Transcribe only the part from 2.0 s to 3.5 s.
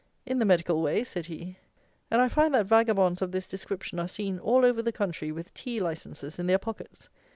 And I find that vagabonds of this